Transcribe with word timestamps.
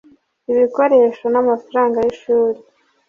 ibikoresho 0.51 1.25
n’amafaranga 1.33 1.97
y’ishuri 2.01 2.59